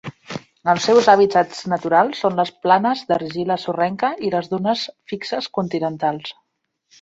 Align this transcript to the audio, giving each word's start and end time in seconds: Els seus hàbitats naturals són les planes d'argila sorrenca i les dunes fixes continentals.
Els 0.71 0.85
seus 0.87 1.09
hàbitats 1.11 1.59
naturals 1.73 2.21
són 2.25 2.39
les 2.39 2.51
planes 2.63 3.03
d'argila 3.11 3.59
sorrenca 3.65 4.11
i 4.29 4.33
les 4.37 4.51
dunes 4.55 4.87
fixes 5.13 5.51
continentals. 5.61 6.35